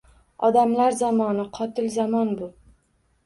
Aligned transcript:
Odamlar 0.45 0.95
zamoni, 1.01 1.45
qotil 1.57 1.89
zamon 1.97 2.33
bu! 2.39 2.49